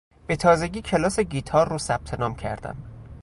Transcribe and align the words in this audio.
به 0.27 0.35
تازگی 0.35 0.81
کلاس 0.81 1.19
گیتار 1.19 1.69
رو 1.69 1.77
ثبت 1.77 2.13
نام 2.13 2.35
کردم 2.35 2.75